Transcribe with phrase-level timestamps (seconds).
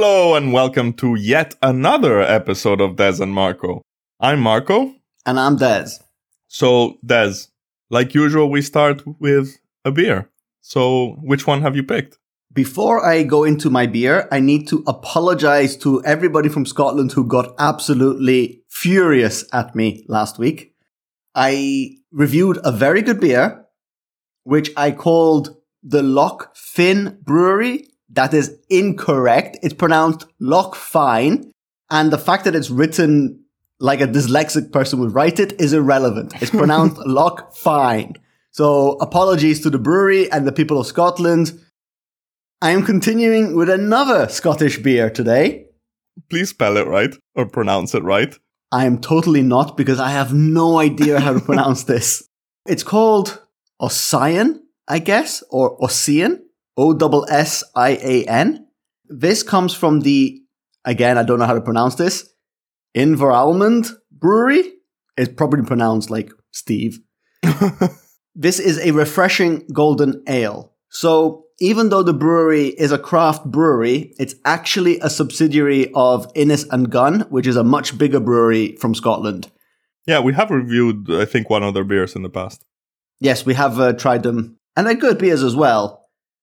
[0.00, 3.82] Hello and welcome to yet another episode of Des and Marco.
[4.20, 4.94] I'm Marco.
[5.26, 5.88] And I'm Des.
[6.46, 7.48] So, Des,
[7.90, 10.30] like usual, we start with a beer.
[10.60, 12.16] So, which one have you picked?
[12.52, 17.26] Before I go into my beer, I need to apologize to everybody from Scotland who
[17.26, 20.76] got absolutely furious at me last week.
[21.34, 23.66] I reviewed a very good beer,
[24.44, 29.58] which I called the Loch Finn Brewery that is incorrect.
[29.62, 31.50] It's pronounced Loch Fyne.
[31.90, 33.44] And the fact that it's written
[33.80, 36.34] like a dyslexic person would write it is irrelevant.
[36.40, 38.14] It's pronounced Loch Fyne.
[38.50, 41.58] So apologies to the brewery and the people of Scotland.
[42.60, 45.66] I am continuing with another Scottish beer today.
[46.28, 48.36] Please spell it right or pronounce it right.
[48.72, 52.28] I am totally not because I have no idea how to pronounce this.
[52.66, 53.40] It's called
[53.80, 56.40] Ossian, I guess, or Ossian.
[56.78, 58.66] O double S I A N.
[59.08, 60.40] This comes from the,
[60.84, 62.32] again, I don't know how to pronounce this,
[62.96, 64.62] Inveralmond Brewery.
[65.16, 67.00] It's probably pronounced like Steve.
[68.34, 70.72] this is a refreshing golden ale.
[70.90, 76.64] So even though the brewery is a craft brewery, it's actually a subsidiary of Innis
[76.70, 79.50] and Gunn, which is a much bigger brewery from Scotland.
[80.06, 82.64] Yeah, we have reviewed, I think, one of their beers in the past.
[83.20, 85.97] Yes, we have uh, tried them, and they're good beers as well.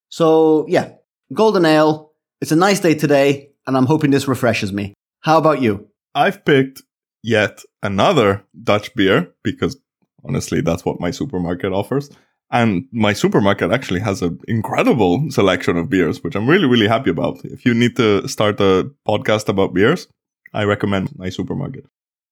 [0.10, 0.92] So yeah,
[1.34, 2.12] golden ale.
[2.42, 4.94] It's a nice day today, and I'm hoping this refreshes me.
[5.22, 5.88] How about you?
[6.14, 6.84] I've picked
[7.24, 9.78] yet another Dutch beer because
[10.24, 12.10] honestly, that's what my supermarket offers.
[12.52, 17.10] And my supermarket actually has an incredible selection of beers, which I'm really, really happy
[17.10, 17.44] about.
[17.44, 20.08] If you need to start a podcast about beers,
[20.54, 21.86] I recommend my supermarket.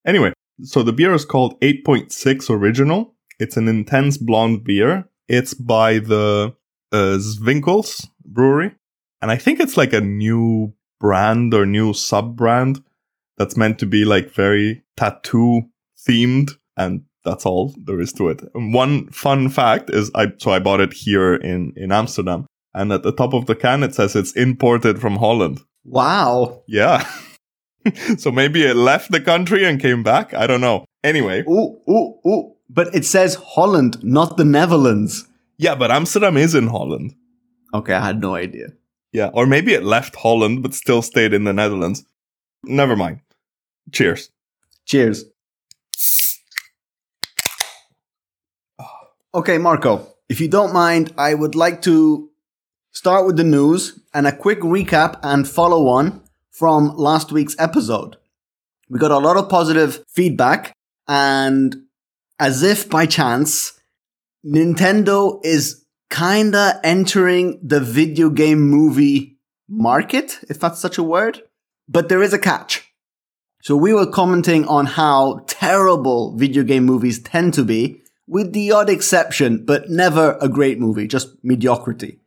[0.05, 3.16] Anyway, so the beer is called 8.6 Original.
[3.39, 5.09] It's an intense blonde beer.
[5.27, 6.55] It's by the
[6.94, 8.75] uh, Swinkels Brewery.
[9.22, 12.81] And I think it's like a new brand or new sub brand
[13.38, 15.63] that's meant to be like very tattoo
[16.07, 16.51] themed.
[16.78, 18.41] And that's all there is to it.
[18.53, 22.45] And one fun fact is I, so I bought it here in, in Amsterdam.
[22.73, 25.62] And at the top of the can, it says it's imported from Holland.
[25.85, 26.63] Wow.
[26.67, 27.07] Yeah.
[28.17, 30.34] so maybe it left the country and came back.
[30.34, 30.85] I don't know.
[31.03, 31.41] Anyway.
[31.41, 32.56] Ooh, ooh, ooh.
[32.69, 35.28] But it says Holland, not the Netherlands.
[35.58, 37.16] Yeah, but Amsterdam is in Holland.
[37.74, 38.74] Okay, I had no idea.
[39.12, 42.06] Yeah, or maybe it left Holland but still stayed in the Netherlands.
[42.64, 43.19] Never mind.
[43.91, 44.30] Cheers.
[44.86, 45.25] Cheers.
[48.80, 49.08] Ah.
[49.36, 52.30] Okay, Marco, if you don't mind, I would like to
[52.91, 58.18] start with the news and a quick recap and follow on from last week's episode.
[58.90, 60.75] We got a lot of positive feedback,
[61.08, 61.75] and
[62.40, 63.80] as if by chance,
[64.45, 69.37] Nintendo is kinda entering the video game movie
[69.69, 71.41] market, if that's such a word.
[71.87, 72.93] But there is a catch.
[73.61, 78.71] So we were commenting on how terrible video game movies tend to be, with the
[78.73, 82.19] odd exception, but never a great movie, just mediocrity.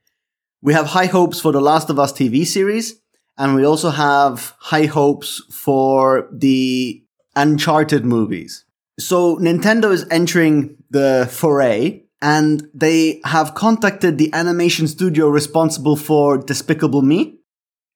[0.62, 2.94] We have high hopes for the Last of Us TV series,
[3.36, 7.02] and we also have high hopes for the
[7.34, 8.64] Uncharted movies.
[8.98, 16.36] So Nintendo is entering the foray and they have contacted the animation studio responsible for
[16.36, 17.38] Despicable Me.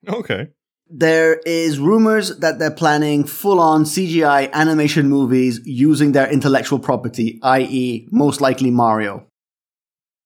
[0.09, 0.51] Okay.
[0.89, 7.41] There is rumors that they're planning full on CGI animation movies using their intellectual property,
[7.43, 9.27] i.e., most likely Mario.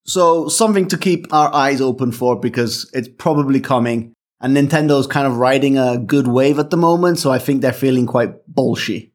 [0.05, 4.13] So, something to keep our eyes open for because it's probably coming.
[4.39, 7.73] And Nintendo's kind of riding a good wave at the moment, so I think they're
[7.73, 9.13] feeling quite bolshy.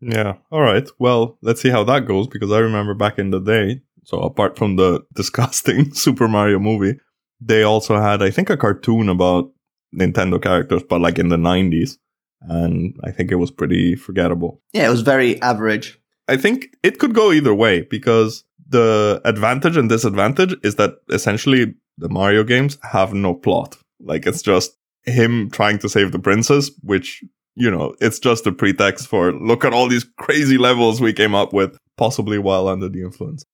[0.00, 0.34] Yeah.
[0.50, 0.88] All right.
[0.98, 4.56] Well, let's see how that goes because I remember back in the day, so apart
[4.56, 6.98] from the disgusting Super Mario movie,
[7.40, 9.50] they also had, I think, a cartoon about
[9.94, 11.98] Nintendo characters, but like in the 90s.
[12.42, 14.60] And I think it was pretty forgettable.
[14.72, 15.98] Yeah, it was very average.
[16.28, 21.74] I think it could go either way because the advantage and disadvantage is that essentially
[21.98, 23.76] the Mario games have no plot.
[24.00, 27.22] Like it's just him trying to save the princess, which,
[27.54, 31.34] you know, it's just a pretext for look at all these crazy levels we came
[31.34, 33.44] up with, possibly while under the influence.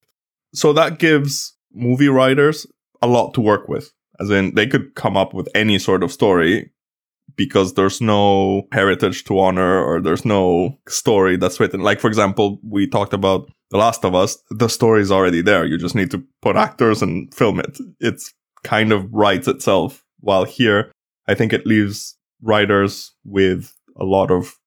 [0.52, 2.66] So that gives movie writers
[3.02, 3.92] a lot to work with.
[4.18, 6.72] As in, they could come up with any sort of story
[7.36, 11.80] because there's no heritage to honor or there's no story that's written.
[11.80, 14.36] Like, for example, we talked about The Last of Us.
[14.50, 15.64] The story is already there.
[15.64, 17.78] You just need to put actors and film it.
[17.98, 20.04] It's kind of writes itself.
[20.18, 20.92] While here,
[21.28, 24.58] I think it leaves writers with a lot of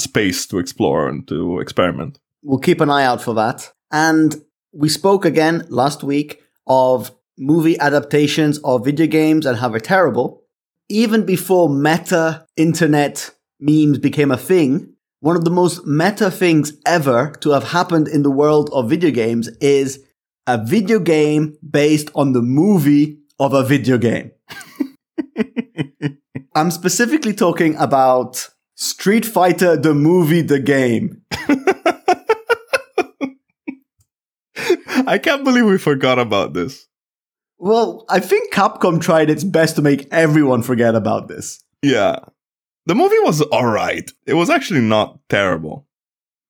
[0.00, 2.18] space to explore and to experiment.
[2.42, 3.72] We'll keep an eye out for that.
[3.92, 4.42] And
[4.72, 10.42] we spoke again last week of movie adaptations of video games and how they're terrible.
[10.90, 13.30] even before meta internet
[13.60, 18.22] memes became a thing, one of the most meta things ever to have happened in
[18.22, 20.02] the world of video games is
[20.46, 24.30] a video game based on the movie of a video game.
[26.54, 31.22] I'm specifically talking about Street Fighter, the movie, the game.
[35.06, 36.86] I can't believe we forgot about this.
[37.58, 41.62] Well, I think Capcom tried its best to make everyone forget about this.
[41.82, 42.20] Yeah.
[42.86, 44.10] The movie was alright.
[44.26, 45.86] It was actually not terrible.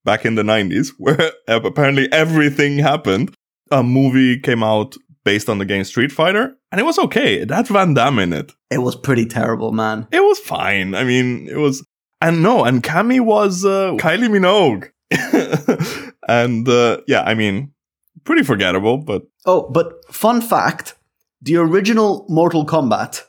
[0.04, 3.34] Back in the 90s, where apparently everything happened,
[3.70, 7.34] a movie came out based on the game Street Fighter, and it was okay.
[7.34, 8.52] It had Van Damme in it.
[8.70, 10.06] It was pretty terrible, man.
[10.10, 10.94] It was fine.
[10.94, 11.84] I mean, it was.
[12.20, 14.90] And no, and Cammy was uh, Kylie Minogue.
[16.28, 17.72] and uh, yeah, I mean,
[18.28, 19.22] pretty forgettable, but.
[19.46, 20.94] Oh, but fun fact
[21.40, 23.24] the original Mortal Kombat,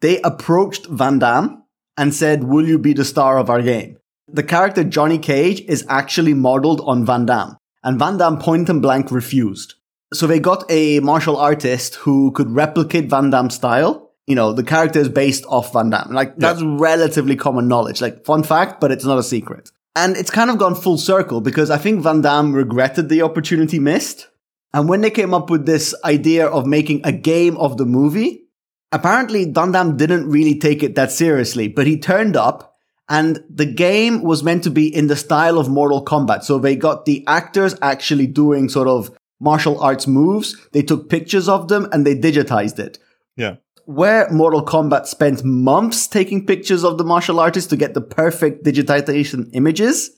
[0.00, 1.64] they approached Van Damme
[1.96, 3.98] and said, Will you be the star of our game?
[4.28, 8.80] The character Johnny Cage is actually modeled on Van Damme, and Van Damme point and
[8.80, 9.74] blank refused.
[10.14, 14.12] So they got a martial artist who could replicate Van Damme's style.
[14.26, 16.12] You know, the character is based off Van Damme.
[16.12, 16.76] Like, that's yeah.
[16.78, 18.00] relatively common knowledge.
[18.00, 19.70] Like, fun fact, but it's not a secret.
[19.96, 23.80] And it's kind of gone full circle because I think Van Damme regretted the opportunity
[23.80, 24.27] missed.
[24.72, 28.44] And when they came up with this idea of making a game of the movie,
[28.92, 32.74] apparently Van Damme didn't really take it that seriously, but he turned up
[33.08, 36.42] and the game was meant to be in the style of Mortal Kombat.
[36.44, 39.10] So they got the actors actually doing sort of
[39.40, 40.56] martial arts moves.
[40.72, 42.98] They took pictures of them and they digitized it.
[43.36, 43.56] Yeah.
[43.86, 48.64] Where Mortal Kombat spent months taking pictures of the martial artists to get the perfect
[48.64, 50.10] digitization images,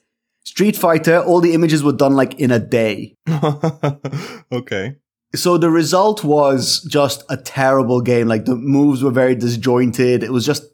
[0.44, 3.14] Street Fighter, all the images were done like in a day.
[4.52, 4.96] okay.
[5.34, 8.26] So the result was just a terrible game.
[8.26, 10.22] Like the moves were very disjointed.
[10.25, 10.64] It was just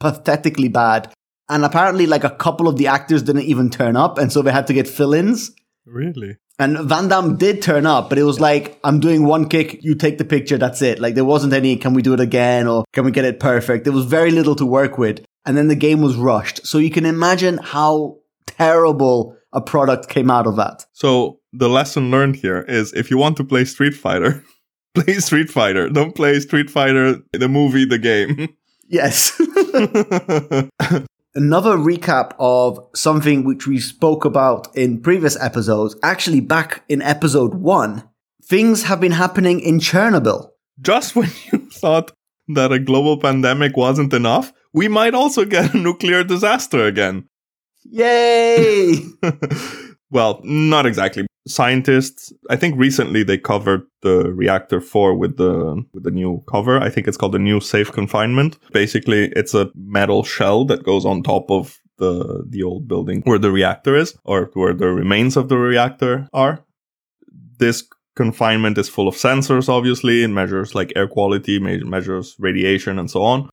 [0.00, 1.12] pathetically bad.
[1.48, 4.18] And apparently, like a couple of the actors didn't even turn up.
[4.18, 5.52] And so they had to get fill ins.
[5.84, 6.38] Really?
[6.58, 9.94] And Van Damme did turn up, but it was like, I'm doing one kick, you
[9.94, 10.98] take the picture, that's it.
[10.98, 13.84] Like there wasn't any, can we do it again or can we get it perfect?
[13.84, 15.22] There was very little to work with.
[15.44, 16.66] And then the game was rushed.
[16.66, 20.84] So you can imagine how terrible a product came out of that.
[20.92, 24.44] So the lesson learned here is if you want to play Street Fighter,
[24.94, 25.88] play Street Fighter.
[25.88, 28.54] Don't play Street Fighter, the movie, the game.
[28.88, 29.38] Yes.
[31.34, 37.54] Another recap of something which we spoke about in previous episodes, actually back in episode
[37.54, 38.08] one.
[38.44, 40.50] Things have been happening in Chernobyl.
[40.80, 42.12] Just when you thought
[42.48, 47.28] that a global pandemic wasn't enough, we might also get a nuclear disaster again.
[47.90, 49.00] Yay!
[50.10, 51.26] well, not exactly.
[51.48, 56.80] Scientists, I think recently they covered the reactor 4 with the with the new cover.
[56.80, 58.58] I think it's called the new safe confinement.
[58.72, 63.38] Basically, it's a metal shell that goes on top of the the old building where
[63.38, 66.64] the reactor is or where the remains of the reactor are.
[67.58, 67.84] This
[68.16, 73.22] confinement is full of sensors obviously and measures like air quality, measures radiation and so
[73.22, 73.48] on.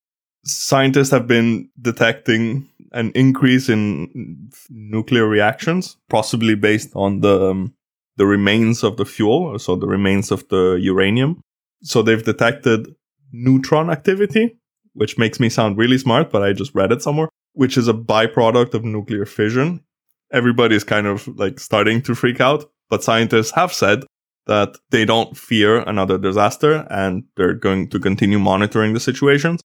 [0.45, 7.73] Scientists have been detecting an increase in nuclear reactions, possibly based on the um,
[8.15, 11.41] the remains of the fuel, so the remains of the uranium.
[11.81, 12.87] So they've detected
[13.31, 14.57] neutron activity,
[14.93, 17.93] which makes me sound really smart, but I just read it somewhere, which is a
[17.93, 19.83] byproduct of nuclear fission.
[20.31, 24.03] Everybody's kind of like starting to freak out, but scientists have said
[24.45, 29.61] that they don't fear another disaster and they're going to continue monitoring the situations.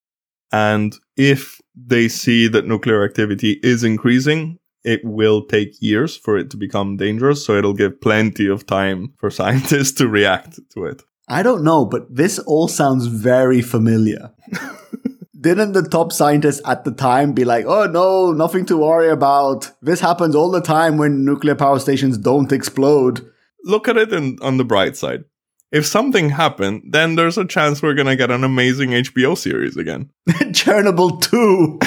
[0.52, 6.50] And if they see that nuclear activity is increasing, it will take years for it
[6.50, 7.44] to become dangerous.
[7.44, 11.02] So it'll give plenty of time for scientists to react to it.
[11.28, 14.30] I don't know, but this all sounds very familiar.
[15.40, 19.70] Didn't the top scientists at the time be like, oh no, nothing to worry about.
[19.82, 23.30] This happens all the time when nuclear power stations don't explode.
[23.62, 25.24] Look at it in, on the bright side
[25.70, 30.10] if something happened, then there's a chance we're gonna get an amazing HBO series again.
[30.28, 31.78] Chernobyl 2!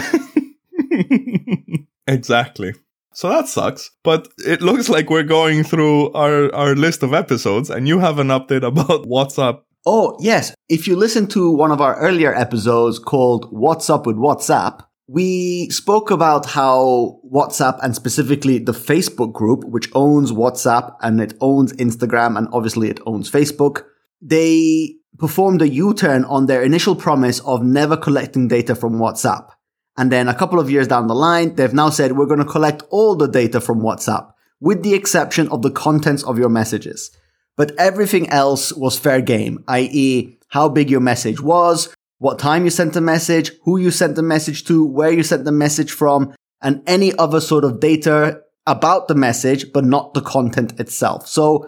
[2.07, 2.73] exactly.
[3.13, 7.69] So that sucks, but it looks like we're going through our, our list of episodes
[7.69, 9.61] and you have an update about WhatsApp.
[9.85, 10.53] Oh, yes.
[10.69, 15.70] If you listen to one of our earlier episodes called What's Up with WhatsApp, we
[15.70, 21.74] spoke about how WhatsApp and specifically the Facebook group, which owns WhatsApp and it owns
[21.74, 23.84] Instagram and obviously it owns Facebook,
[24.22, 29.50] they performed a U-turn on their initial promise of never collecting data from WhatsApp.
[29.98, 32.46] And then a couple of years down the line, they've now said we're going to
[32.46, 37.12] collect all the data from WhatsApp, with the exception of the contents of your messages.
[37.58, 42.70] But everything else was fair game, i.e., how big your message was, what time you
[42.70, 46.32] sent the message, who you sent the message to, where you sent the message from,
[46.62, 51.28] and any other sort of data about the message, but not the content itself.
[51.28, 51.68] So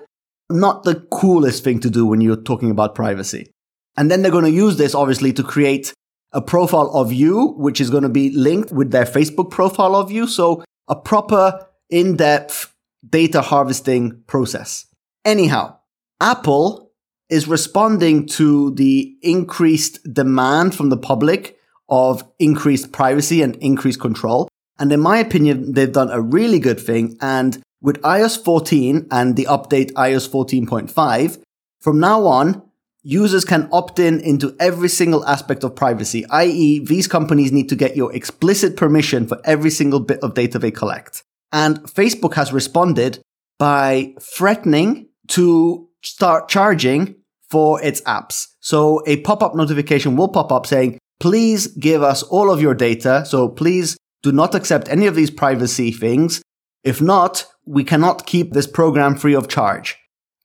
[0.52, 3.50] not the coolest thing to do when you're talking about privacy.
[3.98, 5.92] And then they're going to use this obviously to create
[6.32, 10.12] a profile of you, which is going to be linked with their Facebook profile of
[10.12, 10.28] you.
[10.28, 12.72] So a proper in-depth
[13.10, 14.86] data harvesting process.
[15.26, 15.80] Anyhow,
[16.22, 16.83] Apple
[17.30, 21.58] is responding to the increased demand from the public
[21.89, 24.50] of increased privacy and increased control.
[24.80, 27.18] And in my opinion, they've done a really good thing.
[27.22, 31.42] And with iOS 14 and the update iOS 14.5,
[31.80, 32.63] from now on,
[33.03, 36.80] users can opt in into every single aspect of privacy, i.e.
[36.80, 40.72] these companies need to get your explicit permission for every single bit of data they
[40.72, 41.24] collect.
[41.51, 43.20] And Facebook has responded
[43.60, 47.16] by threatening to start charging
[47.50, 48.48] for its apps.
[48.60, 53.26] So a pop-up notification will pop up saying, please give us all of your data.
[53.26, 56.42] So please do not accept any of these privacy things.
[56.84, 59.98] If not, we cannot keep this program free of charge.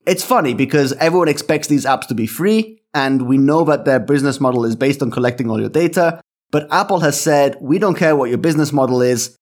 [0.07, 4.01] It's funny because everyone expects these apps to be free and we know that their
[4.01, 6.21] business model is based on collecting all your data.
[6.51, 9.37] But Apple has said, we don't care what your business model is.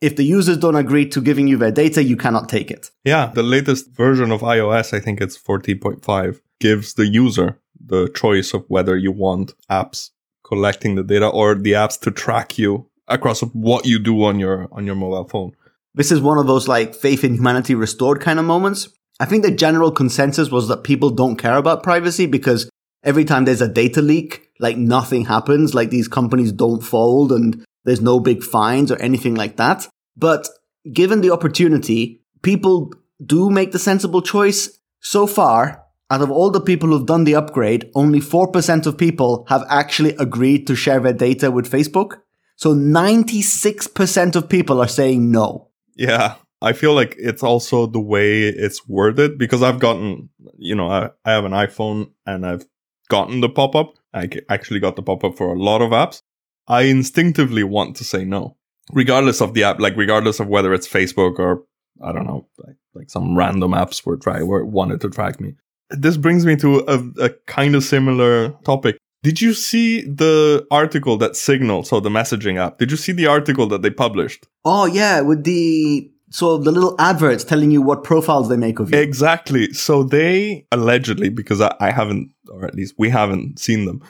[0.00, 2.90] If the users don't agree to giving you their data, you cannot take it.
[3.04, 8.54] Yeah, the latest version of iOS, I think it's 14.5, gives the user the choice
[8.54, 10.10] of whether you want apps
[10.44, 14.68] collecting the data or the apps to track you across what you do on your
[14.72, 15.52] on your mobile phone.
[15.94, 18.88] This is one of those like faith in humanity restored kind of moments.
[19.20, 22.70] I think the general consensus was that people don't care about privacy because
[23.02, 27.64] every time there's a data leak, like nothing happens, like these companies don't fold and
[27.88, 29.88] there's no big fines or anything like that.
[30.16, 30.46] But
[30.92, 32.92] given the opportunity, people
[33.24, 34.78] do make the sensible choice.
[35.00, 39.46] So far, out of all the people who've done the upgrade, only 4% of people
[39.48, 42.18] have actually agreed to share their data with Facebook.
[42.56, 45.70] So 96% of people are saying no.
[45.96, 46.34] Yeah.
[46.60, 51.10] I feel like it's also the way it's worded because I've gotten, you know, I,
[51.24, 52.66] I have an iPhone and I've
[53.08, 53.94] gotten the pop up.
[54.12, 56.20] I actually got the pop up for a lot of apps.
[56.68, 58.56] I instinctively want to say no,
[58.92, 61.64] regardless of the app, like regardless of whether it's Facebook or
[62.02, 65.54] I don't know, like, like some random apps were try were wanted to track me.
[65.90, 68.98] This brings me to a, a kind of similar topic.
[69.22, 72.78] Did you see the article that Signal, so the messaging app?
[72.78, 74.46] Did you see the article that they published?
[74.64, 78.92] Oh yeah, with the so the little adverts telling you what profiles they make of
[78.92, 78.98] you.
[78.98, 79.72] Exactly.
[79.72, 84.02] So they allegedly, because I, I haven't, or at least we haven't seen them,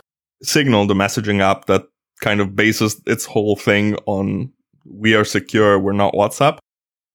[0.43, 1.87] Signal, the messaging app that
[2.21, 4.53] kind of bases its whole thing on
[4.85, 6.59] we are secure, we're not WhatsApp.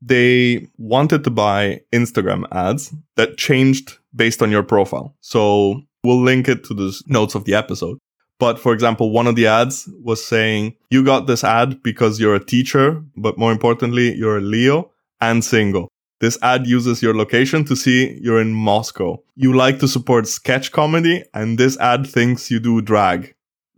[0.02, 5.16] They wanted to buy Instagram ads that changed based on your profile.
[5.22, 7.98] So we'll link it to the notes of the episode.
[8.40, 12.36] But for example, one of the ads was saying, you got this ad because you're
[12.36, 14.92] a teacher, but more importantly, you're a Leo
[15.22, 15.88] and single.
[16.20, 19.22] This ad uses your location to see you're in Moscow.
[19.36, 23.34] You like to support sketch comedy, and this ad thinks you do drag.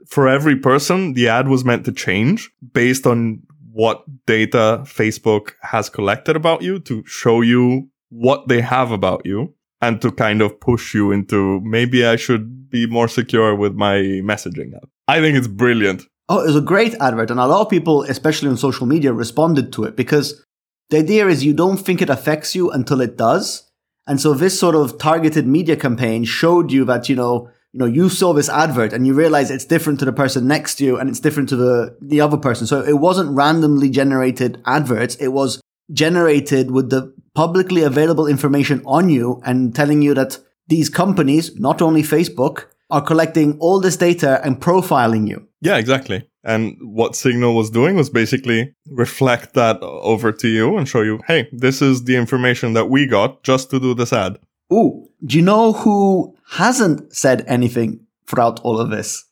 [0.07, 5.89] For every person, the ad was meant to change based on what data Facebook has
[5.89, 10.59] collected about you to show you what they have about you and to kind of
[10.59, 14.89] push you into maybe I should be more secure with my messaging app.
[15.07, 16.03] I think it's brilliant.
[16.29, 19.13] Oh, it was a great advert, and a lot of people, especially on social media,
[19.13, 20.43] responded to it because
[20.89, 23.69] the idea is you don't think it affects you until it does.
[24.07, 27.85] And so this sort of targeted media campaign showed you that, you know, you know,
[27.85, 30.97] you saw this advert and you realize it's different to the person next to you
[30.97, 32.65] and it's different to the, the other person.
[32.65, 35.15] So it wasn't randomly generated adverts.
[35.15, 35.59] It was
[35.91, 40.37] generated with the publicly available information on you and telling you that
[40.69, 45.45] these companies, not only Facebook, are collecting all this data and profiling you.
[45.59, 46.29] Yeah, exactly.
[46.45, 51.19] And what Signal was doing was basically reflect that over to you and show you,
[51.27, 54.37] hey, this is the information that we got just to do this ad.
[54.73, 59.25] Ooh, do you know who hasn't said anything throughout all of this?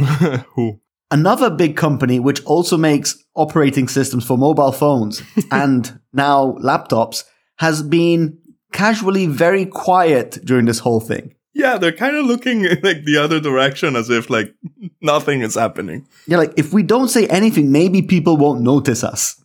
[0.54, 0.80] who?
[1.10, 7.24] Another big company which also makes operating systems for mobile phones and now laptops
[7.58, 8.38] has been
[8.72, 11.34] casually very quiet during this whole thing.
[11.54, 14.54] Yeah, they're kind of looking like the other direction as if like
[15.00, 16.06] nothing is happening.
[16.26, 19.42] Yeah, like if we don't say anything, maybe people won't notice us.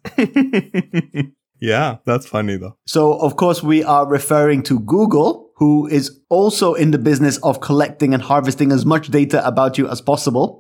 [1.62, 2.76] Yeah, that's funny though.
[2.88, 7.62] So, of course, we are referring to Google, who is also in the business of
[7.62, 10.60] collecting and harvesting as much data about you as possible.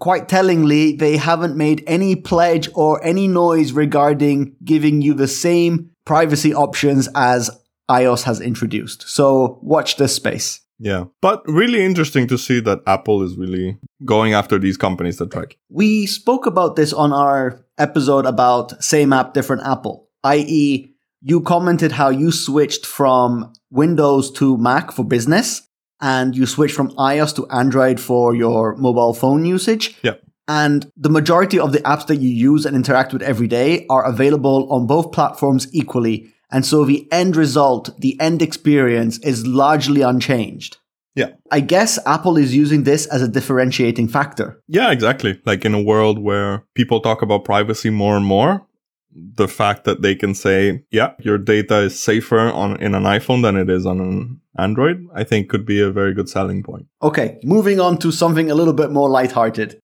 [0.00, 5.90] Quite tellingly, they haven't made any pledge or any noise regarding giving you the same
[6.04, 7.50] privacy options as
[7.90, 9.08] iOS has introduced.
[9.08, 10.60] So watch this space.
[10.78, 11.04] Yeah.
[11.22, 15.56] But really interesting to see that Apple is really going after these companies that track.
[15.70, 20.90] We spoke about this on our episode about same app, different Apple, i.e.,
[21.20, 25.62] you commented how you switched from Windows to Mac for business
[26.00, 29.96] and you switched from iOS to Android for your mobile phone usage.
[30.02, 30.14] Yeah.
[30.46, 34.04] And the majority of the apps that you use and interact with every day are
[34.04, 36.30] available on both platforms equally.
[36.50, 40.76] And so the end result, the end experience is largely unchanged.
[41.14, 41.30] Yeah.
[41.50, 44.60] I guess Apple is using this as a differentiating factor.
[44.68, 45.40] Yeah, exactly.
[45.46, 48.66] Like in a world where people talk about privacy more and more,
[49.14, 53.42] the fact that they can say, yeah, your data is safer on in an iPhone
[53.42, 56.86] than it is on an Android, I think could be a very good selling point.
[57.02, 59.80] Okay, moving on to something a little bit more lighthearted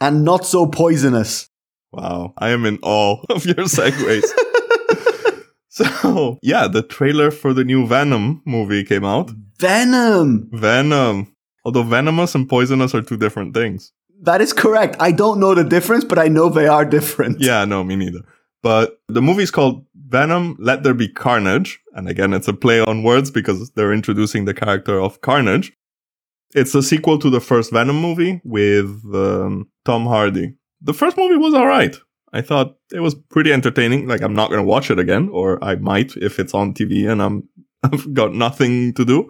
[0.00, 1.48] and not so poisonous.
[1.92, 4.24] Wow, I am in awe of your segues.
[5.68, 9.30] so, yeah, the trailer for the new Venom movie came out.
[9.58, 10.48] Venom!
[10.52, 11.34] Venom.
[11.64, 13.92] Although venomous and poisonous are two different things.
[14.22, 14.96] That is correct.
[14.98, 17.40] I don't know the difference, but I know they are different.
[17.40, 18.20] Yeah, no, me neither.
[18.62, 21.80] But the movie's called Venom, Let There Be Carnage.
[21.94, 25.72] And again, it's a play on words because they're introducing the character of Carnage.
[26.54, 30.54] It's a sequel to the first Venom movie with um, Tom Hardy.
[30.80, 31.96] The first movie was alright.
[32.32, 34.06] I thought it was pretty entertaining.
[34.06, 37.10] Like, I'm not going to watch it again, or I might if it's on TV
[37.10, 37.48] and I'm,
[37.82, 39.28] I've got nothing to do.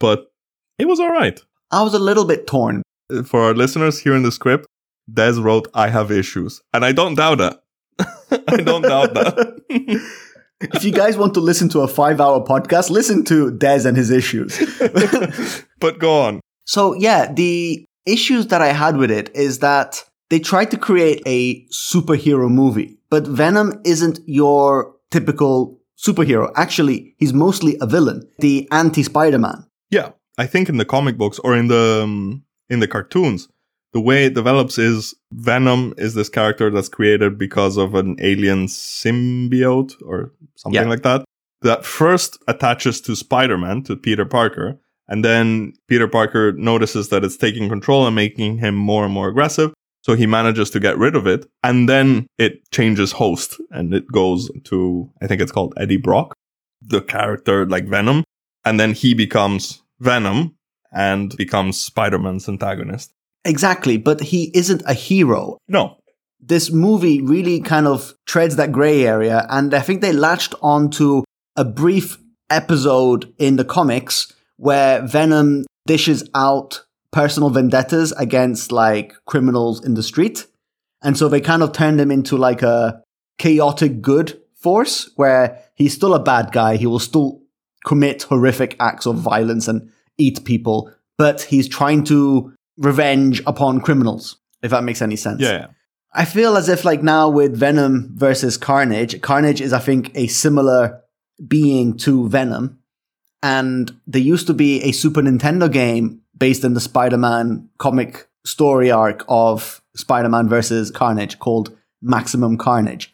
[0.00, 0.26] But
[0.78, 1.40] it was alright.
[1.70, 2.82] I was a little bit torn.
[3.24, 4.66] For our listeners here in the script,
[5.12, 6.62] Des wrote, I have issues.
[6.72, 7.61] And I don't doubt that.
[8.30, 9.62] I don't doubt that.
[10.60, 13.96] if you guys want to listen to a five hour podcast, listen to Des and
[13.96, 14.58] his issues.
[15.80, 16.40] but go on.
[16.64, 21.22] So, yeah, the issues that I had with it is that they tried to create
[21.26, 26.50] a superhero movie, but Venom isn't your typical superhero.
[26.56, 29.66] Actually, he's mostly a villain, the anti Spider Man.
[29.90, 33.48] Yeah, I think in the comic books or in the um, in the cartoons,
[33.92, 38.66] the way it develops is Venom is this character that's created because of an alien
[38.66, 40.88] symbiote or something Yeah.
[40.88, 41.24] like that
[41.62, 44.78] that first attaches to Spider-Man to Peter Parker
[45.08, 49.28] and then Peter Parker notices that it's taking control and making him more and more
[49.28, 53.94] aggressive so he manages to get rid of it and then it changes host and
[53.94, 56.34] it goes to I think it's called Eddie Brock
[56.80, 58.24] the character like Venom
[58.64, 60.56] and then he becomes Venom
[60.94, 63.12] and becomes Spider-Man's antagonist
[63.44, 65.58] Exactly, but he isn't a hero.
[65.68, 65.96] no
[66.40, 71.22] This movie really kind of treads that gray area, and I think they latched onto
[71.56, 72.18] a brief
[72.50, 80.02] episode in the comics where Venom dishes out personal vendettas against like criminals in the
[80.02, 80.46] street.
[81.02, 83.02] And so they kind of turned him into like a
[83.38, 86.76] chaotic good force where he's still a bad guy.
[86.76, 87.42] He will still
[87.84, 94.36] commit horrific acts of violence and eat people, but he's trying to revenge upon criminals,
[94.62, 95.40] if that makes any sense.
[95.40, 95.66] yeah, yeah.
[96.14, 100.26] I feel as if like now with Venom versus Carnage, Carnage is I think a
[100.26, 101.00] similar
[101.46, 102.78] being to Venom.
[103.42, 108.90] And there used to be a Super Nintendo game based in the Spider-Man comic story
[108.90, 113.12] arc of Spider-Man versus Carnage called Maximum Carnage.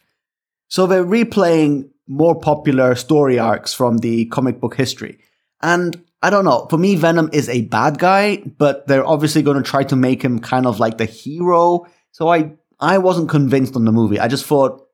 [0.67, 5.19] So they're replaying more popular story arcs from the comic book history.
[5.61, 9.61] And I don't know, for me, Venom is a bad guy, but they're obviously going
[9.61, 11.85] to try to make him kind of like the hero.
[12.11, 14.19] So I, I wasn't convinced on the movie.
[14.19, 14.85] I just thought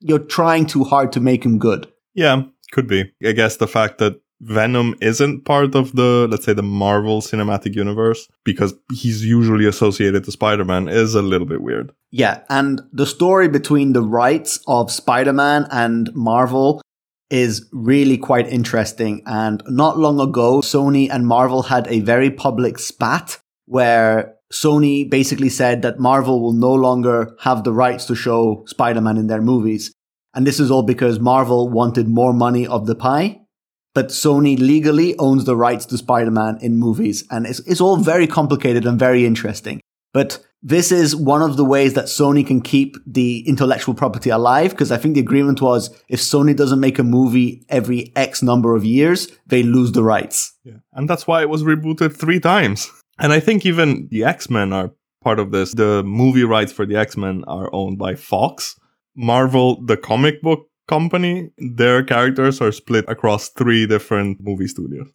[0.00, 1.90] you're trying too hard to make him good.
[2.14, 3.12] Yeah, could be.
[3.24, 7.74] I guess the fact that Venom isn't part of the, let's say, the Marvel Cinematic
[7.74, 11.90] Universe, because he's usually associated to Spider Man, is a little bit weird.
[12.12, 16.80] Yeah, and the story between the rights of Spider-Man and Marvel
[17.30, 19.22] is really quite interesting.
[19.26, 25.50] And not long ago, Sony and Marvel had a very public spat where Sony basically
[25.50, 29.92] said that Marvel will no longer have the rights to show Spider-Man in their movies.
[30.34, 33.40] And this is all because Marvel wanted more money of the pie.
[33.94, 37.24] But Sony legally owns the rights to Spider-Man in movies.
[37.30, 39.80] And it's, it's all very complicated and very interesting.
[40.14, 44.70] But this is one of the ways that Sony can keep the intellectual property alive
[44.70, 48.74] because I think the agreement was if Sony doesn't make a movie every X number
[48.74, 50.56] of years, they lose the rights.
[50.64, 50.78] Yeah.
[50.92, 52.90] And that's why it was rebooted three times.
[53.20, 54.92] And I think even the X Men are
[55.22, 55.74] part of this.
[55.74, 58.74] The movie rights for the X Men are owned by Fox.
[59.16, 65.08] Marvel, the comic book company, their characters are split across three different movie studios.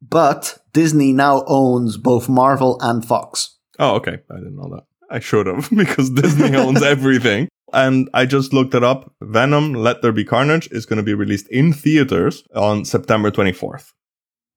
[0.00, 3.57] But Disney now owns both Marvel and Fox.
[3.78, 4.18] Oh, okay.
[4.30, 4.84] I didn't know that.
[5.10, 7.48] I should have because Disney owns everything.
[7.72, 9.12] And I just looked it up.
[9.22, 13.92] Venom Let There Be Carnage is going to be released in theaters on September 24th.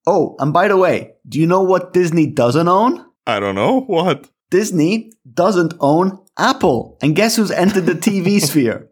[0.07, 3.05] Oh, and by the way, do you know what Disney doesn't own?
[3.27, 4.29] I don't know what.
[4.49, 6.97] Disney doesn't own Apple.
[7.01, 8.89] And guess who's entered the TV sphere?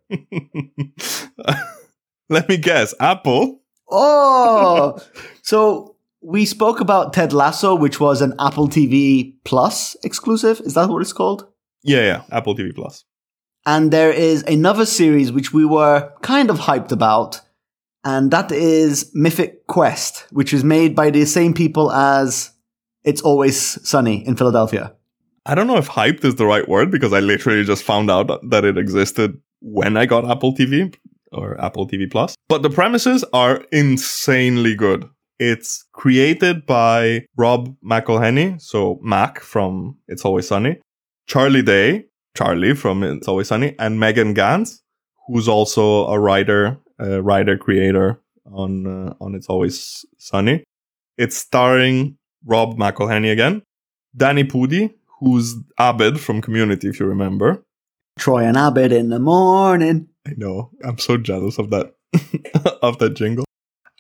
[2.30, 2.94] Let me guess.
[3.00, 3.62] Apple.
[3.90, 5.00] Oh,
[5.42, 10.60] so we spoke about Ted Lasso, which was an Apple TV Plus exclusive.
[10.62, 11.48] Is that what it's called?
[11.84, 12.22] Yeah, yeah.
[12.32, 13.06] Apple TV Plus.
[13.66, 17.42] And there is another series which we were kind of hyped about,
[18.04, 22.52] and that is Mythic Quest, which is made by the same people as
[23.04, 24.94] It's Always Sunny in Philadelphia.
[25.46, 28.28] I don't know if hyped is the right word because I literally just found out
[28.50, 30.94] that it existed when I got Apple TV
[31.32, 32.36] or Apple TV Plus.
[32.48, 35.10] But the premises are insanely good.
[35.40, 40.80] It's created by Rob McElhenney, so Mac from It's Always Sunny,
[41.28, 44.82] Charlie Day, Charlie from It's Always Sunny, and Megan Ganz,
[45.28, 48.20] who's also a writer, a writer creator
[48.52, 50.64] on uh, on It's Always Sunny.
[51.18, 53.62] It's starring Rob McElhenney again,
[54.16, 57.64] Danny Pudi, who's Abed from Community, if you remember.
[58.18, 60.10] Troy and Abed in the morning.
[60.28, 60.72] I know.
[60.84, 61.94] I'm so jealous of that
[62.82, 63.46] of that jingle.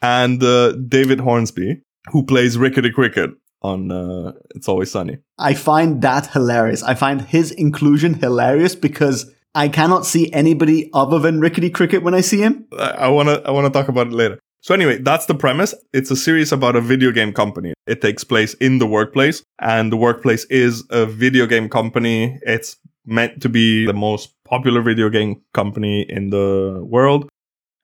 [0.02, 1.82] And uh, David Hornsby,
[2.12, 3.32] who plays Rickety Cricket
[3.62, 5.18] on uh, It's Always Sunny.
[5.38, 6.84] I find that hilarious.
[6.84, 12.14] I find his inclusion hilarious because I cannot see anybody other than Rickety Cricket when
[12.14, 12.68] I see him.
[12.78, 14.40] I, I wanna I wanna talk about it later.
[14.62, 15.74] So anyway, that's the premise.
[15.94, 17.74] It's a series about a video game company.
[17.88, 22.40] It takes place in the workplace, and the workplace is a video game company.
[22.44, 27.30] It's meant to be the most popular video game company in the world,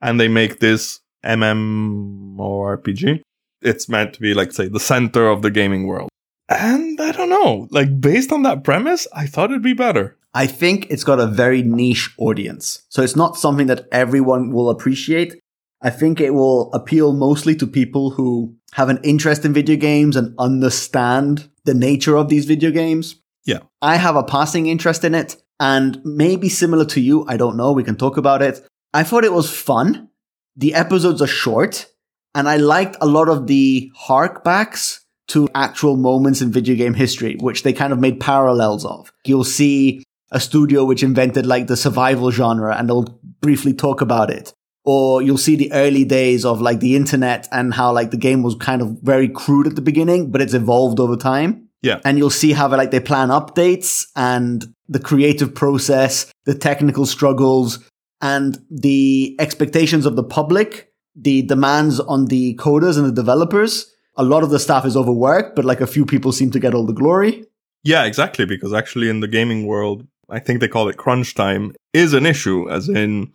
[0.01, 3.21] and they make this MMORPG.
[3.61, 6.09] It's meant to be like say the center of the gaming world.
[6.47, 10.17] And I don't know, like based on that premise, I thought it'd be better.
[10.33, 12.83] I think it's got a very niche audience.
[12.89, 15.39] So it's not something that everyone will appreciate.
[15.81, 20.15] I think it will appeal mostly to people who have an interest in video games
[20.15, 23.15] and understand the nature of these video games.
[23.45, 23.59] Yeah.
[23.81, 27.25] I have a passing interest in it and maybe similar to you.
[27.27, 27.71] I don't know.
[27.71, 28.65] We can talk about it.
[28.93, 30.09] I thought it was fun.
[30.56, 31.88] The episodes are short
[32.34, 37.36] and I liked a lot of the harkbacks to actual moments in video game history,
[37.39, 39.12] which they kind of made parallels of.
[39.26, 44.30] You'll see a studio which invented like the survival genre and they'll briefly talk about
[44.30, 44.54] it.
[44.84, 48.44] Or you'll see the early days of like the internet and how like the game
[48.44, 51.70] was kind of very crude at the beginning, but it's evolved over time.
[51.82, 52.02] Yeah.
[52.06, 57.80] And you'll see how like they plan updates and the creative process, the technical struggles
[58.21, 63.91] and the expectations of the public, the demands on the coders and the developers.
[64.17, 66.73] A lot of the staff is overworked, but like a few people seem to get
[66.73, 67.45] all the glory.
[67.84, 68.45] Yeah, exactly.
[68.45, 72.25] Because actually, in the gaming world, I think they call it crunch time, is an
[72.25, 73.32] issue, as in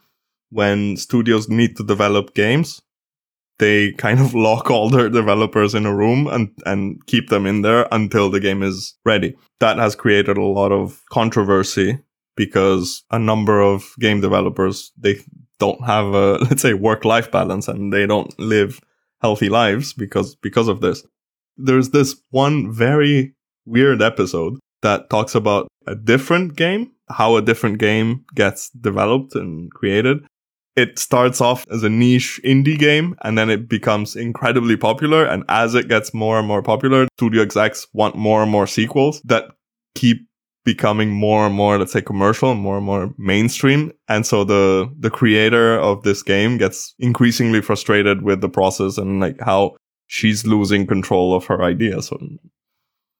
[0.51, 2.81] when studios need to develop games,
[3.59, 7.63] they kind of lock all their developers in a room and, and keep them in
[7.63, 9.37] there until the game is ready.
[9.61, 11.99] That has created a lot of controversy
[12.41, 15.17] because a number of game developers, they
[15.59, 18.81] don't have a, let's say, work-life balance and they don't live
[19.21, 21.05] healthy lives because, because of this.
[21.59, 23.35] There's this one very
[23.67, 29.71] weird episode that talks about a different game, how a different game gets developed and
[29.73, 30.25] created.
[30.77, 35.27] It starts off as a niche indie game and then it becomes incredibly popular.
[35.27, 39.21] And as it gets more and more popular, studio execs want more and more sequels
[39.27, 39.51] that
[39.95, 40.30] keep
[40.65, 43.93] becoming more and more, let's say, commercial more and more mainstream.
[44.09, 49.21] And so the, the creator of this game gets increasingly frustrated with the process and
[49.21, 52.13] like how she's losing control of her ideas.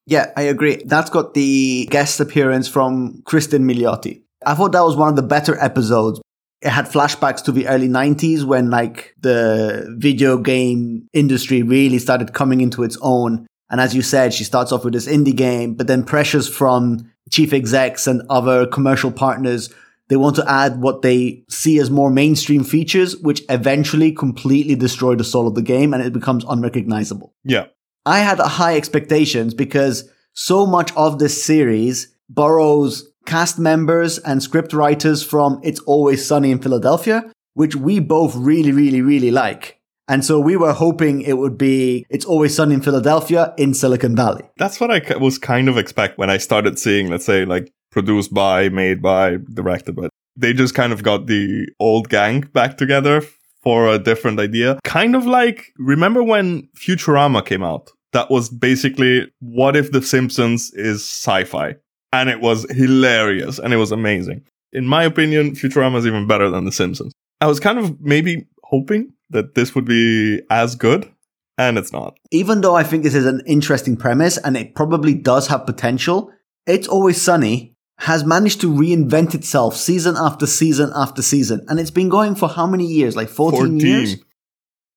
[0.05, 0.83] Yeah, I agree.
[0.85, 4.23] That's got the guest appearance from Kristen Milioti.
[4.45, 6.21] I thought that was one of the better episodes.
[6.61, 12.33] It had flashbacks to the early 90s when like the video game industry really started
[12.33, 13.47] coming into its own.
[13.69, 17.10] And as you said, she starts off with this indie game, but then pressures from
[17.29, 19.73] chief execs and other commercial partners.
[20.09, 25.15] They want to add what they see as more mainstream features, which eventually completely destroy
[25.15, 27.33] the soul of the game and it becomes unrecognizable.
[27.43, 27.67] yeah.
[28.03, 34.73] I had high expectations because so much of this series borrows cast members and script
[34.73, 39.80] writers from It's Always Sunny in Philadelphia, which we both really, really, really like.
[40.11, 44.13] And so we were hoping it would be It's Always Sunny in Philadelphia in Silicon
[44.13, 44.43] Valley.
[44.57, 48.33] That's what I was kind of expect when I started seeing, let's say, like produced
[48.33, 50.09] by, made by, directed by.
[50.35, 53.23] They just kind of got the old gang back together
[53.63, 54.81] for a different idea.
[54.83, 57.89] Kind of like, remember when Futurama came out?
[58.11, 61.75] That was basically, what if The Simpsons is sci-fi?
[62.11, 64.43] And it was hilarious and it was amazing.
[64.73, 67.13] In my opinion, Futurama is even better than The Simpsons.
[67.39, 71.11] I was kind of maybe hoping that this would be as good
[71.57, 72.17] and it's not.
[72.31, 76.31] Even though I think this is an interesting premise and it probably does have potential,
[76.65, 81.63] It's Always Sunny has managed to reinvent itself season after season after season.
[81.67, 83.15] And it's been going for how many years?
[83.15, 83.79] Like 14, 14.
[83.79, 84.15] years?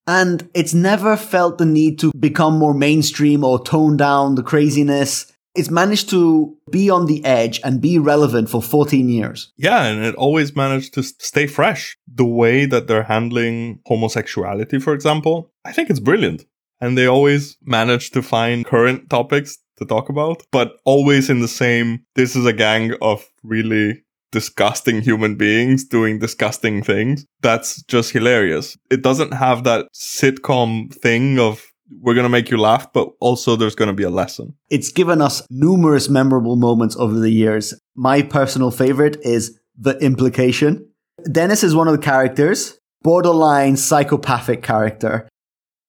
[0.07, 5.31] And it's never felt the need to become more mainstream or tone down the craziness.
[5.55, 9.53] It's managed to be on the edge and be relevant for 14 years.
[9.57, 11.97] Yeah, and it always managed to stay fresh.
[12.13, 16.45] The way that they're handling homosexuality, for example, I think it's brilliant.
[16.81, 21.49] And they always manage to find current topics to talk about, but always in the
[21.49, 24.03] same, this is a gang of really
[24.35, 27.25] disgusting human beings doing disgusting things.
[27.41, 28.77] That's just hilarious.
[28.91, 31.65] It doesn't have that sitcom thing of
[32.01, 34.55] we're going to make you laugh, but also there's going to be a lesson.
[34.71, 37.75] It's given us numerous memorable moments over the years.
[37.95, 40.89] My personal favorite is The Implication.
[41.31, 45.29] Dennis is one of the characters, borderline psychopathic character.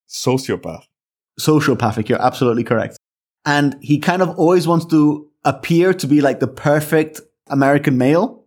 [0.08, 0.84] Sociopath.
[1.40, 2.96] Sociopathic, you're absolutely correct.
[3.44, 8.44] And he kind of always wants to appear to be like the perfect American male,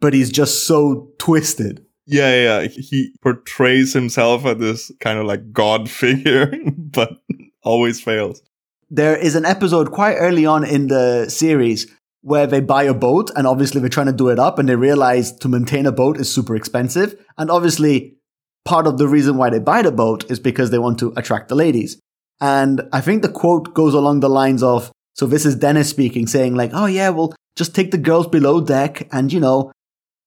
[0.00, 1.81] but he's just so twisted.
[2.06, 2.68] Yeah, yeah.
[2.68, 7.22] He portrays himself as this kind of like god figure, but
[7.62, 8.42] always fails.
[8.90, 13.30] There is an episode quite early on in the series where they buy a boat
[13.34, 16.18] and obviously they're trying to do it up and they realize to maintain a boat
[16.18, 17.18] is super expensive.
[17.36, 18.16] And obviously
[18.64, 21.48] part of the reason why they buy the boat is because they want to attract
[21.48, 21.98] the ladies.
[22.40, 26.26] And I think the quote goes along the lines of, so this is Dennis speaking,
[26.26, 29.72] saying like, oh yeah, well, just take the girls below deck and, you know,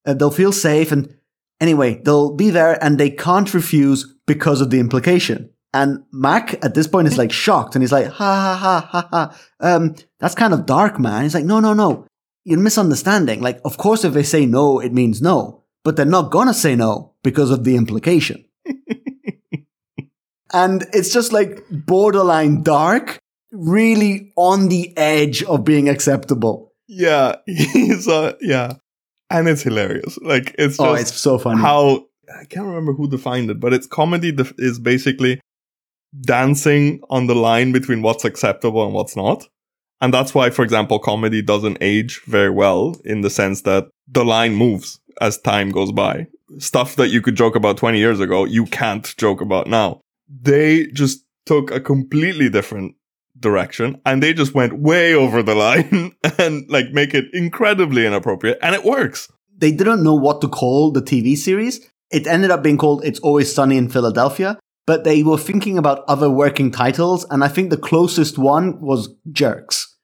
[0.05, 0.91] uh, they'll feel safe.
[0.91, 1.15] And
[1.59, 5.49] anyway, they'll be there and they can't refuse because of the implication.
[5.73, 9.07] And Mac at this point is like shocked and he's like, ha ha ha ha
[9.11, 9.37] ha.
[9.59, 11.23] Um, that's kind of dark, man.
[11.23, 12.07] He's like, no, no, no.
[12.45, 13.41] You're misunderstanding.
[13.41, 16.75] Like, of course, if they say no, it means no, but they're not gonna say
[16.75, 18.45] no because of the implication.
[20.53, 23.19] and it's just like borderline dark,
[23.51, 26.73] really on the edge of being acceptable.
[26.87, 28.75] Yeah, he's uh, yeah,
[29.29, 30.17] and it's hilarious.
[30.21, 31.61] Like it's oh, just Oh, it's so funny.
[31.61, 32.05] how
[32.39, 35.39] I can't remember who defined it, but it's comedy def- is basically
[36.21, 39.47] dancing on the line between what's acceptable and what's not.
[40.01, 44.25] And that's why, for example, comedy doesn't age very well in the sense that the
[44.25, 46.27] line moves as time goes by.
[46.59, 50.01] Stuff that you could joke about 20 years ago, you can't joke about now.
[50.29, 52.95] They just took a completely different
[53.39, 58.57] direction and they just went way over the line and like make it incredibly inappropriate
[58.61, 59.27] and it works.
[59.57, 61.79] they didn't know what to call the TV series.
[62.11, 66.03] It ended up being called It's Always Sunny in Philadelphia, but they were thinking about
[66.07, 69.95] other working titles, and I think the closest one was Jerks.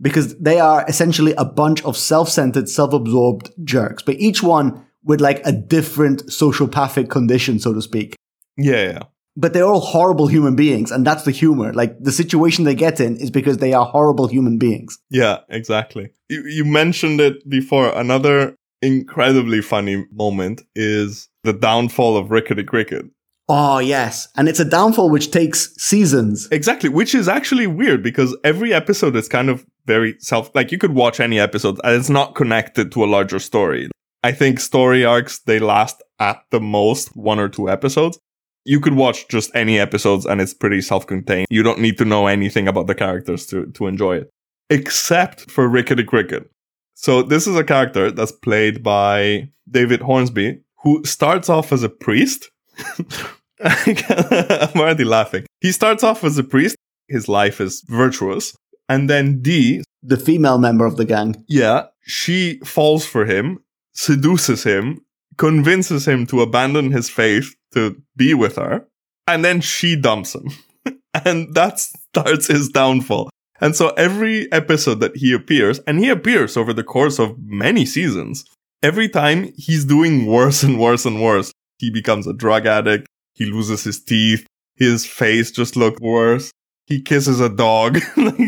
[0.00, 5.40] Because they are essentially a bunch of self-centered, self-absorbed jerks, but each one with like
[5.44, 8.16] a different sociopathic condition, so to speak.
[8.56, 9.02] Yeah, yeah.
[9.36, 11.72] But they're all horrible human beings, and that's the humor.
[11.72, 14.98] Like the situation they get in is because they are horrible human beings.
[15.10, 16.10] Yeah, exactly.
[16.28, 17.88] You, you mentioned it before.
[17.96, 23.06] Another incredibly funny moment is the downfall of Rickety Cricket.
[23.48, 26.48] Oh yes, and it's a downfall which takes seasons.
[26.50, 30.78] Exactly, which is actually weird because every episode is kind of very self, like you
[30.78, 33.90] could watch any episode and it's not connected to a larger story.
[34.22, 38.18] I think story arcs, they last at the most one or two episodes.
[38.64, 41.46] You could watch just any episodes and it's pretty self-contained.
[41.50, 44.30] You don't need to know anything about the characters to, to enjoy it.
[44.70, 46.50] Except for Rickety Cricket.
[46.94, 51.88] So this is a character that's played by David Hornsby, who starts off as a
[51.88, 52.50] priest.
[53.64, 55.46] I'm already laughing.
[55.60, 56.76] He starts off as a priest.
[57.08, 58.54] His life is virtuous.
[58.88, 61.44] And then Dee, The female member of the gang.
[61.48, 63.60] yeah, she falls for him,
[63.92, 65.04] seduces him,
[65.38, 68.86] convinces him to abandon his faith to be with her,
[69.26, 70.50] and then she dumps him.
[71.24, 73.30] and that starts his downfall.
[73.60, 77.86] And so every episode that he appears, and he appears over the course of many
[77.86, 78.44] seasons,
[78.82, 81.52] every time he's doing worse and worse and worse.
[81.78, 83.06] He becomes a drug addict.
[83.34, 84.46] He loses his teeth.
[84.76, 86.50] His face just looks worse.
[86.86, 87.98] He kisses a dog.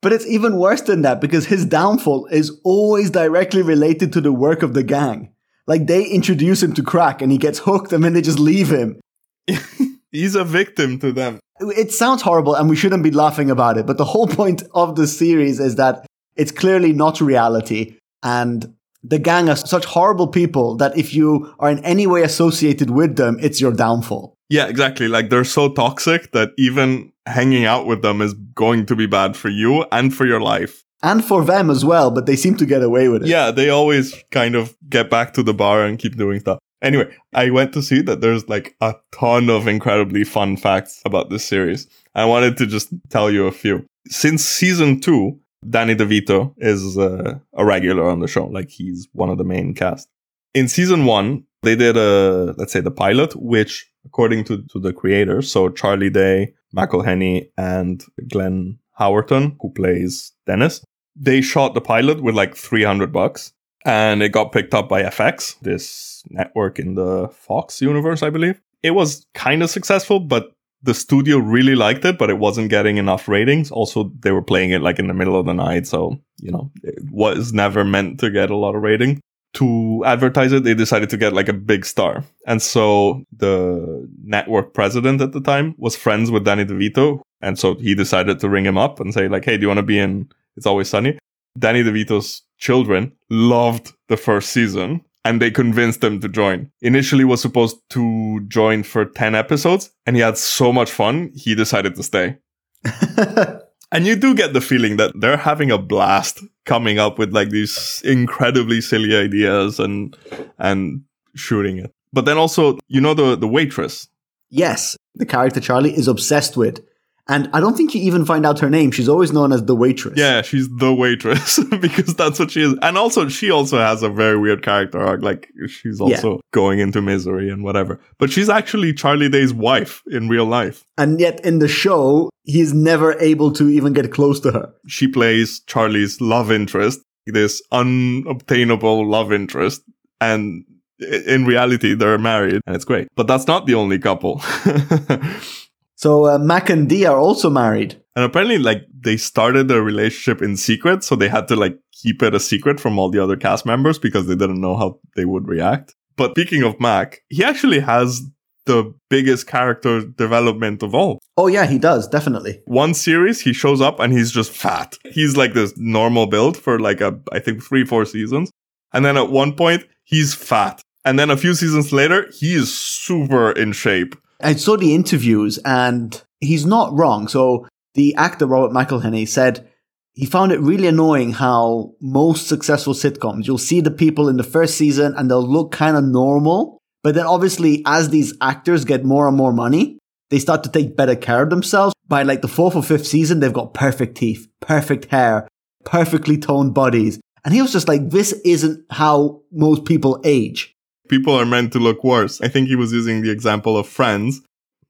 [0.00, 4.32] But it's even worse than that because his downfall is always directly related to the
[4.32, 5.32] work of the gang.
[5.68, 8.70] Like they introduce him to crack and he gets hooked and then they just leave
[8.70, 8.98] him.
[10.10, 11.38] He's a victim to them.
[11.60, 14.96] It sounds horrible and we shouldn't be laughing about it, but the whole point of
[14.96, 20.76] the series is that it's clearly not reality and the gang are such horrible people
[20.76, 24.34] that if you are in any way associated with them, it's your downfall.
[24.48, 25.08] Yeah, exactly.
[25.08, 29.36] Like they're so toxic that even hanging out with them is going to be bad
[29.36, 30.84] for you and for your life.
[31.02, 33.28] And for them as well, but they seem to get away with it.
[33.28, 36.58] Yeah, they always kind of get back to the bar and keep doing stuff.
[36.82, 41.30] Anyway, I went to see that there's like a ton of incredibly fun facts about
[41.30, 41.88] this series.
[42.14, 43.84] I wanted to just tell you a few.
[44.08, 48.46] Since season two, Danny DeVito is uh, a regular on the show.
[48.46, 50.08] Like he's one of the main cast.
[50.54, 54.92] In season one, they did a, let's say the pilot, which according to, to the
[54.92, 60.82] creators, so Charlie Day, McElhenney, and Glenn Howerton, who plays Dennis,
[61.18, 63.52] they shot the pilot with like 300 bucks
[63.84, 68.60] and it got picked up by FX, this network in the Fox universe, I believe.
[68.82, 70.52] It was kind of successful, but
[70.82, 73.70] the studio really liked it, but it wasn't getting enough ratings.
[73.70, 76.70] Also, they were playing it like in the middle of the night, so you know,
[76.82, 79.20] it was never meant to get a lot of rating.
[79.54, 82.22] To advertise it, they decided to get like a big star.
[82.46, 87.22] And so the network president at the time was friends with Danny DeVito.
[87.40, 89.78] And so he decided to ring him up and say, like, hey, do you want
[89.78, 90.28] to be in
[90.58, 91.16] It's Always Sunny?
[91.56, 96.68] Danny DeVito's children loved the first season and they convinced him to join.
[96.82, 101.54] Initially was supposed to join for 10 episodes and he had so much fun, he
[101.54, 102.38] decided to stay.
[103.92, 107.50] and you do get the feeling that they're having a blast coming up with like
[107.50, 110.16] these incredibly silly ideas and
[110.58, 111.02] and
[111.36, 111.92] shooting it.
[112.12, 114.08] But then also, you know the the waitress.
[114.50, 116.84] Yes, the character Charlie is obsessed with.
[117.30, 118.90] And I don't think you even find out her name.
[118.90, 120.14] She's always known as the waitress.
[120.16, 122.74] Yeah, she's the waitress because that's what she is.
[122.80, 125.22] And also, she also has a very weird character arc.
[125.22, 126.40] Like, she's also yeah.
[126.52, 128.00] going into misery and whatever.
[128.18, 130.86] But she's actually Charlie Day's wife in real life.
[130.96, 134.72] And yet, in the show, he's never able to even get close to her.
[134.86, 139.82] She plays Charlie's love interest, this unobtainable love interest.
[140.20, 140.64] And
[140.98, 143.08] in reality, they're married and it's great.
[143.14, 144.42] But that's not the only couple.
[145.98, 148.00] So uh, Mac and Dee are also married.
[148.14, 152.22] And apparently, like they started their relationship in secret, so they had to like keep
[152.22, 155.24] it a secret from all the other cast members because they didn't know how they
[155.24, 155.96] would react.
[156.16, 158.22] But speaking of Mac, he actually has
[158.66, 161.18] the biggest character development of all.
[161.36, 162.62] Oh yeah, he does definitely.
[162.66, 164.96] One series, he shows up and he's just fat.
[165.10, 168.52] He's like this normal build for like a I think three four seasons,
[168.92, 172.72] and then at one point he's fat, and then a few seasons later he is
[172.72, 174.14] super in shape.
[174.40, 177.28] I saw the interviews and he's not wrong.
[177.28, 179.68] So the actor Robert McElhenney said
[180.14, 184.44] he found it really annoying how most successful sitcoms, you'll see the people in the
[184.44, 186.78] first season and they'll look kind of normal.
[187.02, 189.98] But then obviously as these actors get more and more money,
[190.30, 191.94] they start to take better care of themselves.
[192.06, 195.48] By like the fourth or fifth season, they've got perfect teeth, perfect hair,
[195.84, 197.20] perfectly toned bodies.
[197.44, 200.76] And he was just like, this isn't how most people age
[201.08, 202.40] people are meant to look worse.
[202.40, 204.40] I think he was using the example of friends.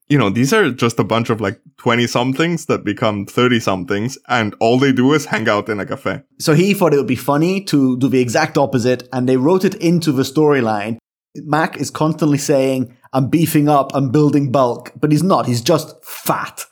[0.08, 4.18] You know, these are just a bunch of like 20 somethings that become 30 somethings
[4.26, 6.22] and all they do is hang out in a cafe.
[6.38, 9.64] So he thought it would be funny to do the exact opposite and they wrote
[9.64, 10.96] it into the storyline.
[11.36, 15.46] Mac is constantly saying, I'm beefing up, I'm building bulk, but he's not.
[15.46, 16.64] He's just fat.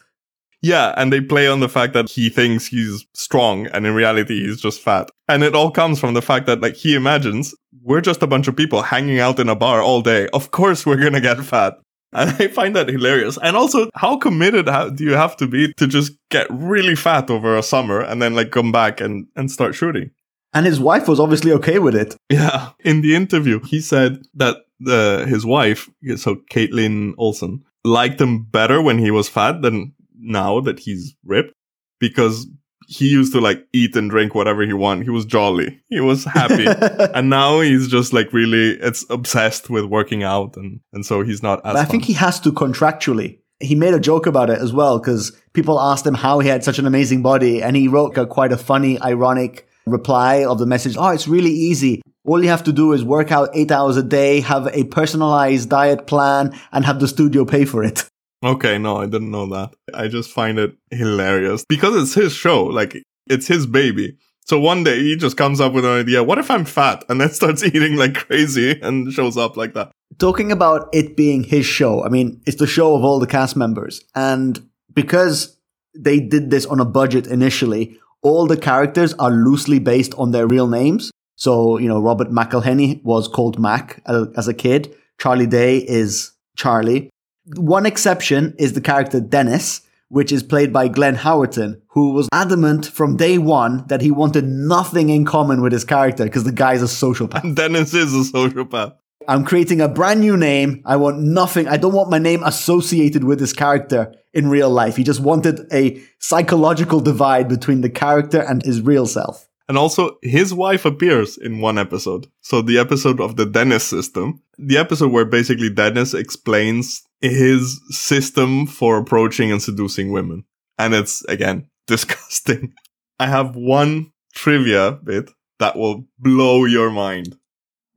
[0.62, 4.46] Yeah, and they play on the fact that he thinks he's strong and in reality
[4.46, 5.10] he's just fat.
[5.28, 7.54] And it all comes from the fact that like he imagines
[7.86, 10.28] we're just a bunch of people hanging out in a bar all day.
[10.32, 11.78] Of course we're going to get fat.
[12.12, 13.38] And I find that hilarious.
[13.42, 17.56] And also, how committed do you have to be to just get really fat over
[17.56, 20.10] a summer and then like come back and, and start shooting?
[20.52, 22.16] And his wife was obviously okay with it.
[22.30, 22.70] Yeah.
[22.80, 28.80] In the interview, he said that the, his wife, so Kaitlin Olson, liked him better
[28.82, 31.52] when he was fat than now that he's ripped
[32.00, 32.48] because
[32.86, 35.04] he used to like eat and drink whatever he wanted.
[35.04, 35.80] He was jolly.
[35.90, 36.66] He was happy.
[37.14, 41.42] and now he's just like really it's obsessed with working out and and so he's
[41.42, 43.40] not as I think he has to contractually.
[43.58, 46.62] He made a joke about it as well because people asked him how he had
[46.62, 50.66] such an amazing body and he wrote a, quite a funny ironic reply of the
[50.66, 52.02] message, "Oh, it's really easy.
[52.24, 55.70] All you have to do is work out 8 hours a day, have a personalized
[55.70, 58.08] diet plan and have the studio pay for it."
[58.44, 59.74] Okay, no, I didn't know that.
[59.94, 62.64] I just find it hilarious because it's his show.
[62.64, 64.16] Like, it's his baby.
[64.46, 66.22] So one day he just comes up with an idea.
[66.22, 67.04] What if I'm fat?
[67.08, 69.90] And then starts eating like crazy and shows up like that.
[70.18, 73.56] Talking about it being his show, I mean, it's the show of all the cast
[73.56, 74.02] members.
[74.14, 75.58] And because
[75.94, 80.46] they did this on a budget initially, all the characters are loosely based on their
[80.46, 81.10] real names.
[81.36, 84.94] So, you know, Robert McElhenney was called Mac uh, as a kid.
[85.18, 87.10] Charlie Day is Charlie.
[87.54, 92.86] One exception is the character Dennis, which is played by Glenn Howerton, who was adamant
[92.86, 96.82] from day one that he wanted nothing in common with his character because the guy's
[96.82, 97.54] a sociopath.
[97.56, 98.94] Dennis is a sociopath.
[99.28, 100.82] I'm creating a brand new name.
[100.84, 101.68] I want nothing.
[101.68, 104.96] I don't want my name associated with this character in real life.
[104.96, 109.45] He just wanted a psychological divide between the character and his real self.
[109.68, 112.28] And also, his wife appears in one episode.
[112.40, 118.66] So the episode of the Dennis system, the episode where basically Dennis explains his system
[118.66, 120.44] for approaching and seducing women.
[120.78, 122.74] And it's, again, disgusting.
[123.18, 127.36] I have one trivia bit that will blow your mind.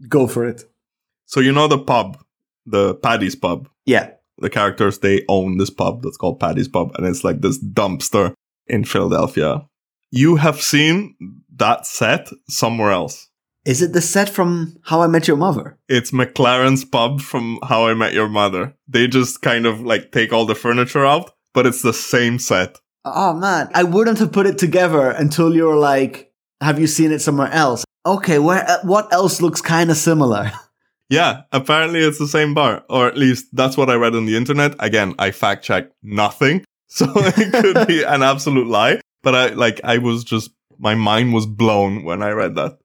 [0.08, 0.64] Go for it.
[1.26, 2.18] So you know the pub,
[2.66, 3.70] the Paddy's pub.
[3.86, 4.12] Yeah.
[4.40, 8.34] The characters they own this pub that's called Paddy's pub, and it's like this dumpster
[8.68, 9.68] in Philadelphia.
[10.12, 13.28] You have seen that set somewhere else.
[13.66, 15.78] Is it the set from How I Met Your Mother?
[15.88, 18.74] It's McLaren's pub from How I Met Your Mother.
[18.88, 22.80] They just kind of like take all the furniture out, but it's the same set.
[23.06, 26.32] Oh man, I wouldn't have put it together until you were like,
[26.62, 28.68] "Have you seen it somewhere else?" Okay, where?
[28.68, 30.52] uh, What else looks kind of similar?
[31.12, 34.38] Yeah, apparently it's the same bar, or at least that's what I read on the
[34.38, 34.76] internet.
[34.80, 39.02] Again, I fact checked nothing, so it could be an absolute lie.
[39.24, 42.78] But I like, I was just, my mind was blown when I read that.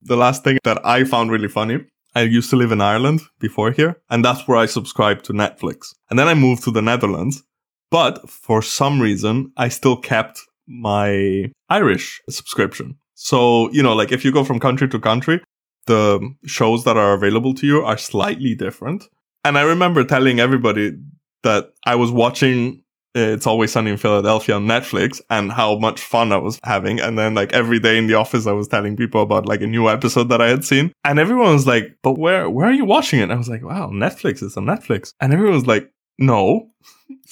[0.00, 1.84] The last thing that I found really funny,
[2.14, 5.94] I used to live in Ireland before here, and that's where I subscribed to Netflix.
[6.08, 7.42] And then I moved to the Netherlands,
[7.90, 12.96] but for some reason, I still kept my Irish subscription.
[13.14, 15.40] So, you know, like if you go from country to country,
[15.86, 19.04] the shows that are available to you are slightly different.
[19.44, 20.92] And I remember telling everybody
[21.42, 22.81] that I was watching
[23.14, 26.98] It's Always Sunny in Philadelphia on Netflix and how much fun I was having.
[27.00, 29.66] And then like every day in the office, I was telling people about like a
[29.66, 30.92] new episode that I had seen.
[31.04, 33.24] And everyone was like, but where, where are you watching it?
[33.24, 34.42] And I was like, wow, Netflix.
[34.42, 35.12] is on Netflix.
[35.20, 36.70] And everyone was like, no.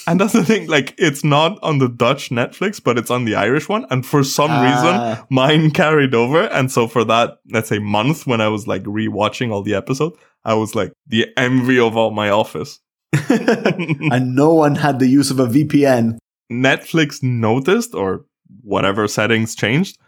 [0.07, 3.35] And that's the thing, like, it's not on the Dutch Netflix, but it's on the
[3.35, 3.85] Irish one.
[3.91, 5.27] And for some reason, Ah.
[5.31, 6.43] mine carried over.
[6.45, 10.17] And so for that, let's say month when I was like rewatching all the episodes,
[10.45, 12.81] I was like the envy of all my office.
[13.29, 16.19] and no one had the use of a VPN.
[16.51, 18.25] Netflix noticed or
[18.63, 19.99] whatever settings changed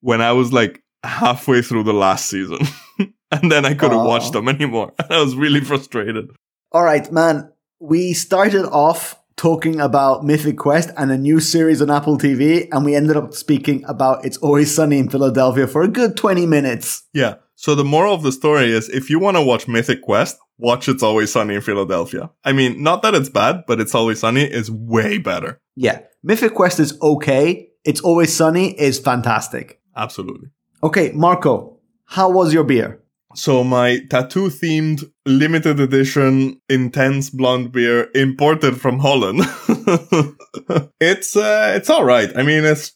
[0.00, 2.58] when I was like halfway through the last season.
[3.30, 4.06] and then I couldn't Aw.
[4.06, 4.92] watch them anymore.
[5.10, 6.30] I was really frustrated.
[6.72, 7.50] All right, man.
[7.80, 12.84] We started off talking about Mythic Quest and a new series on Apple TV, and
[12.84, 17.02] we ended up speaking about It's Always Sunny in Philadelphia for a good 20 minutes.
[17.12, 17.36] Yeah.
[17.56, 20.88] So the moral of the story is if you want to watch Mythic Quest, watch
[20.88, 22.30] It's Always Sunny in Philadelphia.
[22.44, 25.60] I mean, not that it's bad, but It's Always Sunny is way better.
[25.74, 27.68] Yeah, Mythic Quest is okay.
[27.84, 29.80] It's Always Sunny is fantastic.
[29.96, 30.48] Absolutely.
[30.82, 33.00] Okay, Marco, how was your beer?
[33.34, 39.40] So my tattoo themed limited edition intense blonde beer imported from Holland.
[41.00, 42.30] it's uh it's all right.
[42.36, 42.92] I mean it's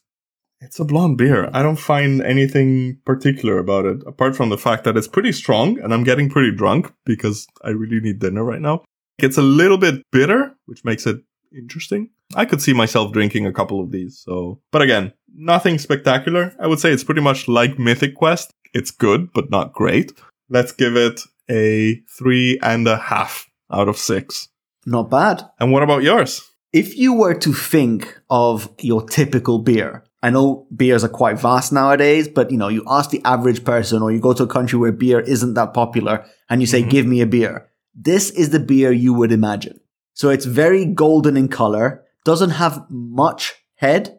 [0.60, 1.50] it's a blonde beer.
[1.52, 5.78] I don't find anything particular about it apart from the fact that it's pretty strong
[5.80, 8.84] and I'm getting pretty drunk because I really need dinner right now.
[9.18, 11.20] It's a little bit bitter, which makes it
[11.56, 12.10] interesting.
[12.34, 14.18] I could see myself drinking a couple of these.
[14.18, 16.54] So, but again, nothing spectacular.
[16.58, 18.50] I would say it's pretty much like Mythic Quest.
[18.74, 20.12] It's good, but not great.
[20.48, 24.48] Let's give it a three and a half out of six.
[24.84, 25.42] Not bad.
[25.58, 26.42] And what about yours?
[26.72, 31.72] If you were to think of your typical beer, I know beers are quite vast
[31.72, 34.78] nowadays, but you know, you ask the average person or you go to a country
[34.78, 36.90] where beer isn't that popular and you say, Mhm.
[36.90, 37.68] give me a beer.
[37.94, 39.78] This is the beer you would imagine.
[40.14, 44.18] So it's very golden in color, doesn't have much head.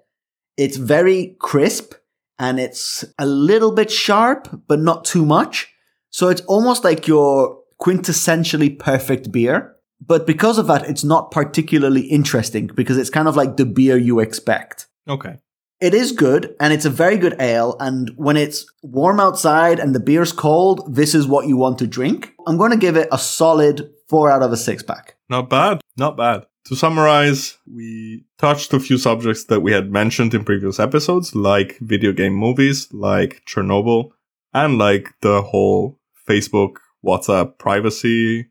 [0.55, 1.93] It's very crisp
[2.39, 5.67] and it's a little bit sharp, but not too much.
[6.09, 9.73] So it's almost like your quintessentially perfect beer.
[9.99, 13.97] But because of that, it's not particularly interesting because it's kind of like the beer
[13.97, 14.87] you expect.
[15.09, 15.37] Okay.
[15.79, 17.75] It is good and it's a very good ale.
[17.79, 21.87] And when it's warm outside and the beer's cold, this is what you want to
[21.87, 22.33] drink.
[22.47, 25.15] I'm going to give it a solid four out of a six pack.
[25.29, 25.81] Not bad.
[25.95, 26.45] Not bad.
[26.65, 31.77] To summarize, we touched a few subjects that we had mentioned in previous episodes, like
[31.79, 34.09] video game movies, like Chernobyl,
[34.53, 38.47] and like the whole Facebook, WhatsApp privacy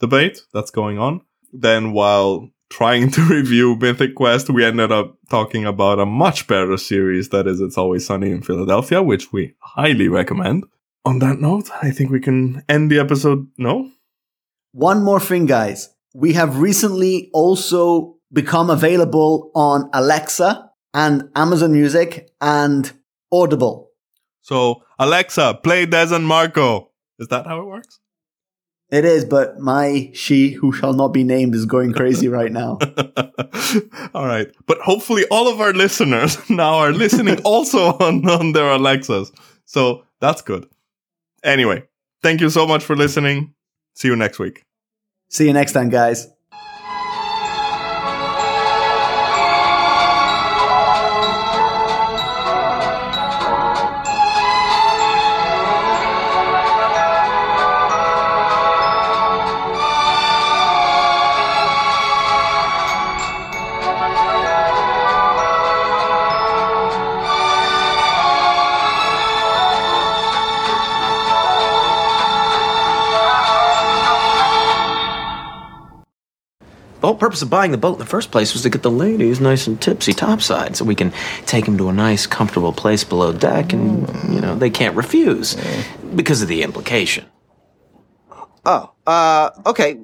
[0.00, 1.20] debate that's going on.
[1.52, 6.76] Then while trying to review Mythic Quest, we ended up talking about a much better
[6.76, 10.64] series that is It's Always Sunny in Philadelphia, which we highly recommend.
[11.04, 13.48] On that note, I think we can end the episode.
[13.58, 13.90] No?
[14.72, 15.90] One more thing, guys.
[16.14, 22.90] We have recently also become available on Alexa and Amazon Music and
[23.32, 23.90] Audible.
[24.40, 26.90] So, Alexa, play Des and Marco.
[27.18, 28.00] Is that how it works?
[28.90, 32.78] It is, but my she who shall not be named is going crazy right now.
[34.14, 34.50] all right.
[34.66, 39.30] But hopefully, all of our listeners now are listening also on, on their Alexas.
[39.64, 40.68] So, that's good.
[41.44, 41.84] Anyway,
[42.22, 43.54] thank you so much for listening.
[43.94, 44.64] See you next week.
[45.28, 46.28] See you next time, guys.
[77.20, 79.66] Purpose of buying the boat in the first place was to get the ladies nice
[79.66, 81.12] and tipsy topside so we can
[81.46, 85.56] take them to a nice, comfortable place below deck and, you know, they can't refuse
[86.16, 87.26] because of the implication.
[88.64, 90.00] Oh, uh, okay.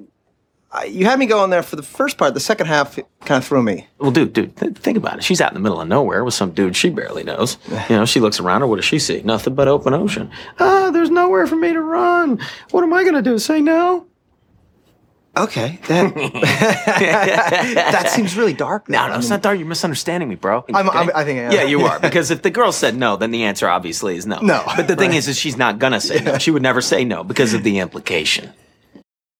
[0.69, 2.33] Uh, you had me going there for the first part.
[2.33, 3.87] The second half kind of threw me.
[3.99, 5.23] Well, dude, dude, th- think about it.
[5.23, 7.57] She's out in the middle of nowhere with some dude she barely knows.
[7.89, 8.67] You know, she looks around her.
[8.67, 9.21] What does she see?
[9.21, 10.29] Nothing but open ocean.
[10.59, 12.39] Ah, there's nowhere for me to run.
[12.71, 13.39] What am I going to do?
[13.39, 14.06] Say no?
[15.43, 16.13] Okay, that
[17.91, 18.89] that seems really dark.
[18.89, 19.57] No, no, it's not dark.
[19.59, 20.65] You're misunderstanding me, bro.
[20.73, 21.51] I'm- I'm- I think I am.
[21.51, 21.99] Yeah, you are.
[22.07, 24.39] Because if the girl said no, then the answer obviously is no.
[24.39, 25.17] No, But the thing right.
[25.17, 26.37] is, is she's not gonna say no.
[26.37, 28.51] She would never say no because of the implication.